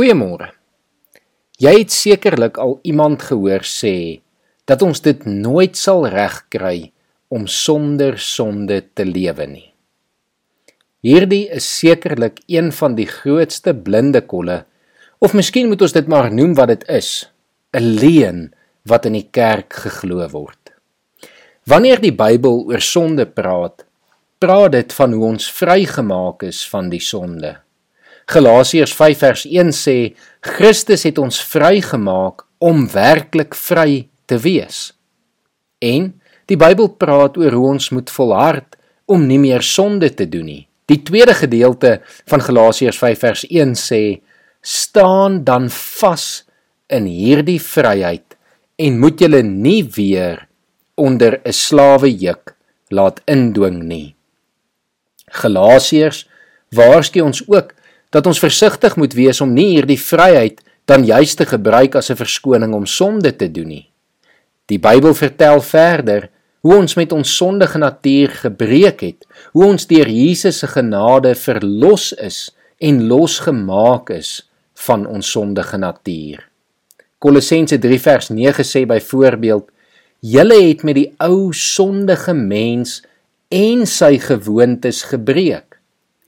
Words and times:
Goeiemôre. 0.00 0.46
Jy 1.60 1.72
het 1.74 1.92
sekerlik 1.92 2.56
al 2.56 2.78
iemand 2.88 3.20
gehoor 3.20 3.66
sê 3.68 4.22
dat 4.64 4.80
ons 4.80 5.02
dit 5.04 5.26
nooit 5.28 5.76
sal 5.76 6.06
regkry 6.08 6.94
om 7.28 7.44
sonder 7.44 8.16
sonde 8.16 8.78
te 8.96 9.04
lewe 9.04 9.44
nie. 9.50 9.66
Hierdie 11.04 11.50
is 11.52 11.68
sekerlik 11.68 12.40
een 12.48 12.72
van 12.80 12.96
die 12.96 13.10
grootste 13.12 13.76
blinde 13.76 14.24
kolle 14.24 14.62
of 15.20 15.36
miskien 15.36 15.68
moet 15.68 15.84
ons 15.84 15.98
dit 16.00 16.08
maar 16.08 16.32
noem 16.32 16.56
wat 16.56 16.72
dit 16.72 16.88
is, 16.88 17.28
'n 17.76 18.00
leuen 18.00 18.54
wat 18.88 19.04
in 19.04 19.20
die 19.20 19.28
kerk 19.28 19.84
geglo 19.84 20.24
word. 20.32 20.72
Wanneer 21.68 22.00
die 22.00 22.16
Bybel 22.16 22.64
oor 22.72 22.80
sonde 22.80 23.26
praat, 23.26 23.84
praat 24.38 24.72
dit 24.72 24.92
van 24.92 25.12
hoe 25.12 25.24
ons 25.24 25.52
vrygemaak 25.52 26.42
is 26.42 26.64
van 26.68 26.88
die 26.88 27.04
sonde. 27.04 27.60
Galasiërs 28.30 28.92
5 28.94 29.18
vers 29.18 29.42
1 29.48 29.72
sê 29.74 29.96
Christus 30.46 31.02
het 31.08 31.18
ons 31.18 31.40
vrygemaak 31.50 32.44
om 32.62 32.84
werklik 32.92 33.56
vry 33.58 34.04
te 34.30 34.38
wees. 34.38 34.92
En 35.82 36.12
die 36.46 36.58
Bybel 36.60 36.92
praat 37.00 37.38
oor 37.40 37.56
hoe 37.58 37.70
ons 37.72 37.88
moet 37.90 38.10
volhard 38.14 38.76
om 39.10 39.24
nie 39.26 39.40
meer 39.42 39.64
sonde 39.66 40.12
te 40.14 40.28
doen 40.30 40.46
nie. 40.46 40.62
Die 40.86 41.00
tweede 41.02 41.34
gedeelte 41.34 41.96
van 42.30 42.42
Galasiërs 42.46 43.00
5 43.02 43.24
vers 43.24 43.42
1 43.50 43.74
sê 43.78 44.02
staan 44.62 45.42
dan 45.42 45.66
vas 45.70 46.44
in 46.90 47.10
hierdie 47.10 47.58
vryheid 47.62 48.38
en 48.78 49.02
moet 49.02 49.18
julle 49.18 49.42
nie 49.42 49.82
weer 49.96 50.46
onder 50.94 51.40
'n 51.42 51.52
slawe 51.52 52.10
juk 52.10 52.54
laat 52.90 53.22
indwing 53.26 53.82
nie. 53.82 54.14
Galasiërs 55.30 56.28
waarsku 56.70 57.20
ons 57.22 57.42
ook 57.48 57.74
dat 58.10 58.26
ons 58.26 58.42
versigtig 58.42 58.96
moet 58.96 59.14
wees 59.14 59.40
om 59.40 59.52
nie 59.54 59.72
hierdie 59.74 60.00
vryheid 60.00 60.60
dan 60.90 61.06
juis 61.06 61.34
te 61.38 61.46
gebruik 61.46 61.94
as 61.94 62.10
'n 62.10 62.16
verskoning 62.16 62.74
om 62.74 62.86
sonde 62.86 63.36
te 63.36 63.50
doen 63.50 63.68
nie. 63.68 63.90
Die 64.66 64.78
Bybel 64.78 65.14
vertel 65.14 65.60
verder 65.60 66.28
hoe 66.60 66.76
ons 66.76 66.94
met 66.94 67.12
ons 67.12 67.36
sondige 67.36 67.78
natuur 67.78 68.28
gebreek 68.28 69.00
het, 69.00 69.26
hoe 69.52 69.64
ons 69.64 69.86
deur 69.86 70.08
Jesus 70.08 70.58
se 70.58 70.66
genade 70.66 71.34
verlos 71.34 72.12
is 72.12 72.50
en 72.78 73.06
losgemaak 73.06 74.10
is 74.10 74.50
van 74.86 75.06
ons 75.06 75.30
sondige 75.30 75.78
natuur. 75.78 76.44
Kolossense 77.18 77.78
3 77.78 77.98
vers 78.00 78.28
9 78.28 78.64
sê 78.64 78.86
byvoorbeeld: 78.86 79.70
"Julle 80.20 80.68
het 80.68 80.82
met 80.82 80.94
die 80.94 81.12
ou 81.18 81.52
sondige 81.52 82.34
mens 82.34 83.02
en 83.48 83.86
sy 83.86 84.18
gewoontes 84.18 85.02
gebreek 85.02 85.78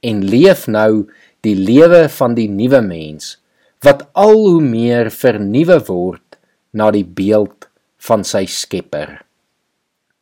en 0.00 0.24
leef 0.24 0.66
nou 0.66 1.06
die 1.46 1.56
lewe 1.56 2.08
van 2.12 2.34
die 2.36 2.48
nuwe 2.48 2.80
mens 2.84 3.36
wat 3.84 4.04
al 4.12 4.36
hoe 4.36 4.60
meer 4.60 5.08
vernuwe 5.14 5.78
word 5.88 6.36
na 6.76 6.90
die 6.92 7.04
beeld 7.04 7.68
van 8.04 8.24
sy 8.24 8.44
Skepper. 8.48 9.22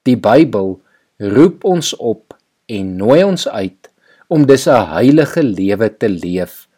Die 0.07 0.17
Bybel 0.17 0.77
roep 1.19 1.67
ons 1.67 1.91
op 1.99 2.37
en 2.71 2.95
nooi 3.01 3.23
ons 3.27 3.49
uit 3.49 3.91
om 4.29 4.47
dis 4.47 4.69
'n 4.69 4.87
heilige 4.95 5.43
lewe 5.43 5.89
te 5.89 6.09
leef, 6.09 6.69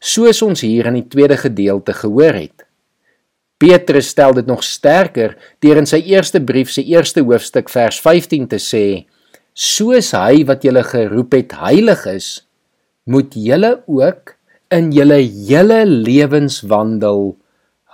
soos 0.00 0.42
ons 0.42 0.60
hier 0.60 0.86
in 0.86 0.94
die 0.94 1.08
tweede 1.08 1.36
gedeelte 1.36 1.92
gehoor 1.92 2.34
het. 2.34 2.64
Petrus 3.58 4.08
stel 4.08 4.34
dit 4.34 4.46
nog 4.46 4.64
sterker 4.64 5.36
deur 5.60 5.76
in 5.76 5.86
sy 5.86 6.02
eerste 6.02 6.40
brief 6.40 6.70
se 6.70 6.82
eerste 6.82 7.20
hoofstuk 7.20 7.68
vers 7.68 8.00
15 8.00 8.48
te 8.48 8.58
sê: 8.58 9.06
"Soos 9.54 10.12
hy 10.12 10.44
wat 10.44 10.62
julle 10.62 10.82
geroep 10.82 11.32
het 11.32 11.52
heilig 11.52 12.06
is, 12.06 12.46
moet 13.04 13.34
julle 13.36 13.82
ook 13.86 14.34
in 14.72 14.90
julle 14.92 15.20
hele 15.22 15.84
lewenswandel 15.86 17.34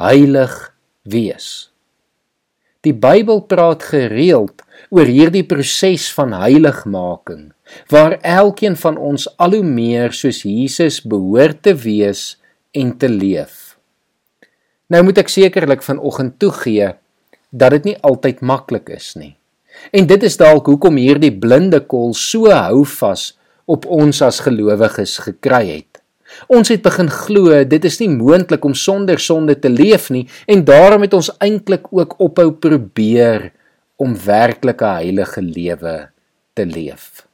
heilig 0.00 0.55
wees. 1.03 1.70
Die 2.80 2.94
Bybel 2.97 3.42
praat 3.44 3.83
gereeld 3.91 4.62
oor 4.88 5.08
hierdie 5.11 5.44
proses 5.44 6.09
van 6.16 6.32
heiligmaking 6.32 7.50
waar 7.93 8.16
elkeen 8.26 8.76
van 8.78 8.97
ons 8.97 9.26
al 9.38 9.59
hoe 9.59 9.66
meer 9.66 10.15
soos 10.16 10.43
Jesus 10.47 11.03
behoort 11.03 11.60
te 11.66 11.75
wees 11.76 12.38
en 12.75 12.94
te 12.99 13.10
leef. 13.10 13.76
Nou 14.91 15.04
moet 15.06 15.20
ek 15.22 15.31
sekerlik 15.31 15.84
vanoggend 15.87 16.38
toegee 16.43 16.94
dat 17.50 17.76
dit 17.76 17.91
nie 17.91 17.99
altyd 18.06 18.41
maklik 18.43 18.91
is 18.94 19.12
nie. 19.19 19.34
En 19.94 20.06
dit 20.06 20.22
is 20.26 20.38
dalk 20.38 20.66
hoekom 20.66 20.99
hierdie 20.99 21.32
blinde 21.34 21.82
kol 21.87 22.15
so 22.16 22.50
hou 22.50 22.82
vas 22.99 23.31
op 23.70 23.86
ons 23.86 24.22
as 24.26 24.42
gelowiges 24.44 25.19
gekry 25.26 25.64
het. 25.70 26.00
Ons 26.50 26.70
het 26.70 26.82
begin 26.82 27.10
glo 27.10 27.62
dit 27.66 27.86
is 27.86 27.98
nie 28.03 28.10
moontlik 28.12 28.64
om 28.66 28.75
sonder 28.75 29.19
sonde 29.22 29.56
te 29.58 29.70
leef 29.70 30.08
nie 30.14 30.26
en 30.50 30.62
daarom 30.66 31.03
het 31.06 31.14
ons 31.19 31.32
eintlik 31.42 31.91
ook 31.91 32.19
ophou 32.22 32.50
probeer 32.53 33.50
om 34.00 34.14
werklike 34.25 34.94
heilige 35.00 35.42
lewe 35.42 35.97
te 36.54 36.66
leef. 36.66 37.26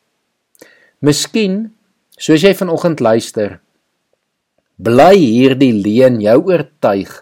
Miskien, 1.04 1.76
soos 2.16 2.42
jy 2.42 2.54
vanoggend 2.56 3.02
luister, 3.04 3.58
bly 4.76 5.12
hierdie 5.16 5.74
leuen 5.76 6.18
jou 6.24 6.38
oortuig 6.48 7.12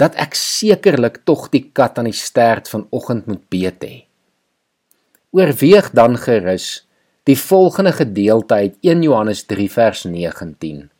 dat 0.00 0.16
ek 0.18 0.34
sekerlik 0.38 1.20
tog 1.28 1.48
die 1.52 1.66
kat 1.74 1.98
aan 2.00 2.08
die 2.10 2.16
stert 2.16 2.70
vanoggend 2.70 3.28
moet 3.30 3.42
beet 3.52 3.84
hê. 3.84 3.94
Oorweeg 5.34 5.92
dan 5.96 6.16
gerus 6.20 6.82
die 7.28 7.38
volgende 7.38 7.92
gedeelte 7.92 8.54
uit 8.54 8.76
1 8.80 9.02
Johannes 9.02 9.44
3 9.46 9.70
vers 9.70 10.04
19. 10.04 10.90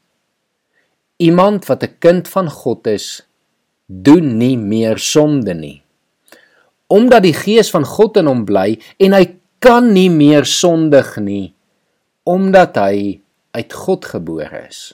Iemand 1.17 1.67
wat 1.67 1.83
'n 1.83 1.97
kind 1.99 2.29
van 2.29 2.51
God 2.51 2.87
is, 2.87 3.27
doen 3.87 4.37
nie 4.37 4.57
meer 4.57 4.99
sonde 4.99 5.55
nie. 5.55 5.83
Omdat 6.87 7.23
die 7.23 7.35
gees 7.35 7.71
van 7.71 7.85
God 7.85 8.17
in 8.17 8.27
hom 8.27 8.45
bly 8.45 8.79
en 8.97 9.13
hy 9.13 9.37
kan 9.59 9.93
nie 9.93 10.11
meer 10.11 10.45
sondig 10.45 11.17
nie 11.17 11.55
omdat 12.23 12.77
hy 12.79 13.21
uit 13.51 13.73
God 13.73 14.05
gebore 14.07 14.67
is. 14.69 14.93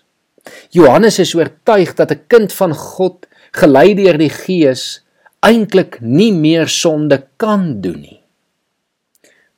Johannes 0.73 1.19
is 1.19 1.35
oortuig 1.37 1.95
dat 1.95 2.11
'n 2.11 2.25
kind 2.27 2.53
van 2.53 2.75
God 2.75 3.27
gelei 3.53 3.95
deur 3.95 4.19
die 4.19 4.33
gees 4.33 5.05
eintlik 5.41 6.01
nie 6.01 6.33
meer 6.33 6.69
sonde 6.69 7.27
kan 7.37 7.81
doen 7.81 8.01
nie. 8.01 8.21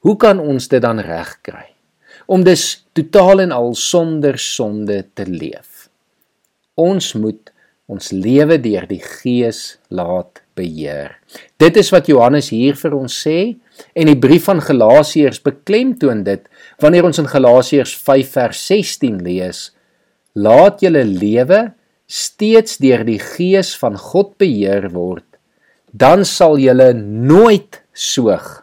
Hoe 0.00 0.16
kan 0.16 0.38
ons 0.41 0.69
dit 0.72 0.81
dan 0.81 1.00
regkry? 1.05 1.66
Om 2.31 2.44
dus 2.47 2.87
totaal 2.97 3.43
en 3.44 3.53
al 3.53 3.75
sonder 3.77 4.38
sonde 4.41 5.03
te 5.12 5.27
leef. 5.28 5.91
Ons 6.81 7.12
moet 7.21 7.50
ons 7.91 8.12
lewe 8.15 8.56
deur 8.62 8.87
die 8.89 9.03
Gees 9.03 9.77
laat 9.93 10.41
beheer. 10.56 11.19
Dit 11.60 11.77
is 11.77 11.91
wat 11.93 12.09
Johannes 12.09 12.49
hier 12.55 12.78
vir 12.81 12.97
ons 12.97 13.16
sê 13.27 13.59
en 13.93 14.09
die 14.09 14.16
brief 14.16 14.47
van 14.49 14.62
Galasiërs 14.65 15.43
beklemtoon 15.44 16.22
dit 16.25 16.49
wanneer 16.81 17.10
ons 17.10 17.21
in 17.21 17.28
Galasiërs 17.28 17.93
5 18.06 18.33
vers 18.39 18.65
16 18.71 19.21
lees: 19.27 19.62
Laat 20.33 20.81
julle 20.87 21.05
lewe 21.05 21.60
steeds 22.06 22.78
deur 22.81 23.05
die 23.05 23.21
Gees 23.21 23.75
van 23.77 23.99
God 24.00 24.33
beheer 24.41 24.89
word, 24.94 25.27
dan 25.93 26.25
sal 26.25 26.56
julle 26.62 26.94
nooit 26.97 27.83
soog 27.93 28.62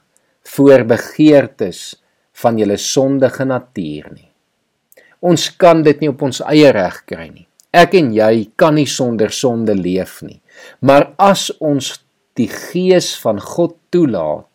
voor 0.57 0.84
begeertes 0.90 1.95
van 2.41 2.57
julle 2.57 2.78
sondige 2.81 3.45
natuur 3.45 4.09
nie. 4.13 4.31
Ons 5.22 5.50
kan 5.57 5.84
dit 5.85 6.01
nie 6.01 6.09
op 6.09 6.22
ons 6.25 6.41
eie 6.45 6.72
reg 6.73 7.00
kry 7.09 7.28
nie. 7.29 7.47
Ek 7.73 7.94
en 7.97 8.12
jy 8.16 8.47
kan 8.57 8.78
nie 8.78 8.88
sonder 8.90 9.34
sonde 9.34 9.75
leef 9.78 10.22
nie. 10.25 10.40
Maar 10.81 11.12
as 11.22 11.50
ons 11.62 11.95
die 12.38 12.50
gees 12.50 13.13
van 13.22 13.41
God 13.41 13.75
toelaat, 13.94 14.50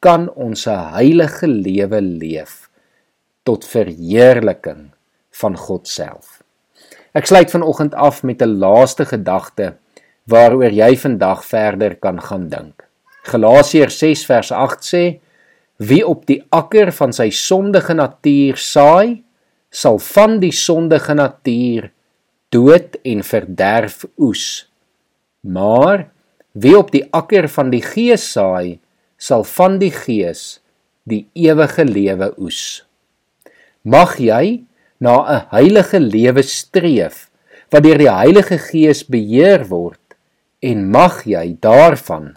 kan 0.00 0.28
ons 0.34 0.66
'n 0.66 0.94
heilige 0.94 1.46
lewe 1.46 2.00
leef 2.00 2.70
tot 3.44 3.64
verheerliking 3.64 4.90
van 5.40 5.56
God 5.56 5.88
self. 5.88 6.42
Ek 7.14 7.26
sluit 7.26 7.50
vanoggend 7.50 7.94
af 7.94 8.22
met 8.22 8.42
'n 8.42 8.58
laaste 8.58 9.04
gedagte 9.04 9.76
waaroor 10.26 10.70
jy 10.70 10.96
vandag 10.96 11.44
verder 11.44 11.96
kan 11.96 12.20
gaan 12.20 12.48
dink. 12.48 12.84
Galasiërs 13.22 13.98
6 13.98 14.26
vers 14.26 14.52
8 14.52 14.84
sê: 14.84 15.20
Wie 15.78 16.02
op 16.06 16.26
die 16.26 16.40
akker 16.50 16.90
van 16.92 17.12
sy 17.14 17.28
sondige 17.30 17.94
natuur 17.94 18.58
saai, 18.58 19.22
sal 19.70 20.00
van 20.02 20.38
die 20.42 20.52
sondige 20.52 21.14
natuur 21.14 21.90
dood 22.50 22.96
en 23.06 23.22
verderf 23.22 24.02
oes. 24.18 24.66
Maar 25.46 26.08
wie 26.58 26.74
op 26.78 26.90
die 26.90 27.04
akker 27.14 27.46
van 27.52 27.70
die 27.70 27.82
Gees 27.84 28.24
saai, 28.32 28.80
sal 29.18 29.44
van 29.46 29.78
die 29.78 29.92
Gees 29.94 30.58
die 31.08 31.28
ewige 31.38 31.84
lewe 31.86 32.32
oes. 32.42 32.82
Mag 33.86 34.18
jy 34.18 34.64
na 34.98 35.14
'n 35.22 35.46
heilige 35.54 36.00
lewe 36.00 36.42
streef 36.42 37.28
wat 37.70 37.84
deur 37.84 37.98
die 37.98 38.10
Heilige 38.10 38.58
Gees 38.58 39.04
beheer 39.04 39.68
word 39.68 40.16
en 40.60 40.90
mag 40.90 41.22
jy 41.28 41.56
daarvan 41.60 42.36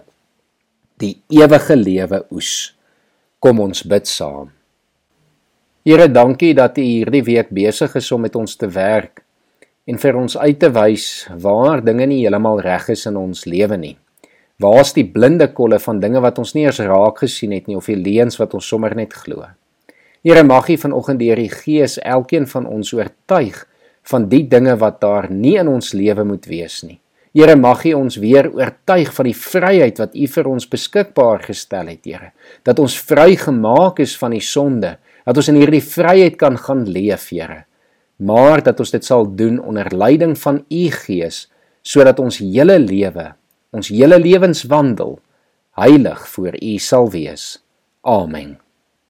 die 1.02 1.18
ewige 1.30 1.76
lewe 1.76 2.26
oes. 2.30 2.76
Kom 3.42 3.60
ons 3.60 3.82
bid 3.90 4.06
saam. 4.06 4.52
Here, 5.82 6.06
dankie 6.08 6.54
dat 6.54 6.78
U 6.78 6.84
hierdie 6.86 7.24
week 7.26 7.50
besig 7.50 7.96
is 7.98 8.12
om 8.14 8.22
met 8.22 8.36
ons 8.38 8.54
te 8.56 8.70
werk. 8.70 9.24
en 9.90 9.98
vir 9.98 10.18
ons 10.18 10.38
uit 10.38 10.60
te 10.62 10.70
wys 10.72 11.06
waar 11.42 11.82
dinge 11.84 12.06
nie 12.08 12.22
heeltemal 12.22 12.62
reg 12.62 12.86
is 12.94 13.08
in 13.10 13.18
ons 13.20 13.48
lewe 13.50 13.78
nie. 13.82 13.96
Waar's 14.62 14.94
die 14.94 15.08
blinde 15.10 15.48
kolle 15.58 15.80
van 15.82 16.00
dinge 16.00 16.22
wat 16.22 16.38
ons 16.40 16.54
nie 16.54 16.68
eens 16.68 16.80
raak 16.86 17.24
gesien 17.24 17.56
het 17.56 17.68
nie 17.68 17.78
of 17.80 17.90
die 17.90 17.98
leuns 17.98 18.38
wat 18.38 18.54
ons 18.54 18.68
sommer 18.70 18.94
net 18.96 19.16
glo. 19.24 19.48
Here 20.22 20.44
mag 20.46 20.70
U 20.70 20.78
vanoggend 20.78 21.20
deur 21.20 21.42
die 21.42 21.50
Gees 21.50 21.98
elkeen 21.98 22.46
van 22.48 22.70
ons 22.70 22.94
oortuig 22.94 23.64
van 24.12 24.28
die 24.30 24.44
dinge 24.50 24.78
wat 24.78 25.02
daar 25.02 25.32
nie 25.34 25.58
in 25.58 25.68
ons 25.68 25.96
lewe 25.98 26.24
moet 26.30 26.46
wees 26.46 26.84
nie. 26.86 27.00
Here 27.32 27.56
mag 27.56 27.86
U 27.88 27.94
ons 27.96 28.18
weer 28.20 28.50
oortuig 28.52 29.12
van 29.16 29.28
die 29.30 29.38
vryheid 29.38 30.00
wat 30.02 30.16
U 30.20 30.28
vir 30.34 30.50
ons 30.52 30.68
beskikbaar 30.68 31.46
gestel 31.48 31.94
het, 31.94 32.04
Here. 32.04 32.32
Dat 32.68 32.80
ons 32.84 32.98
vrygemaak 33.08 34.02
is 34.04 34.18
van 34.20 34.36
die 34.36 34.44
sonde, 34.44 34.98
dat 35.24 35.38
ons 35.40 35.52
in 35.52 35.60
hierdie 35.62 35.84
vryheid 35.86 36.36
kan 36.42 36.60
gaan 36.60 36.84
leef, 36.90 37.30
Here. 37.32 37.64
Maar 38.20 38.64
dat 38.66 38.84
ons 38.84 38.92
dit 38.92 39.06
sal 39.06 39.30
doen 39.36 39.62
onder 39.64 39.88
leiding 39.96 40.36
van 40.38 40.64
U 40.68 40.84
Gees, 40.92 41.46
sodat 41.82 42.20
ons 42.20 42.42
hele 42.44 42.78
lewe, 42.80 43.32
ons 43.72 43.90
hele 43.90 44.20
lewenswandel 44.20 45.18
heilig 45.80 46.28
voor 46.36 46.58
U 46.60 46.76
sal 46.84 47.10
wees. 47.14 47.64
Amen. 48.04 48.58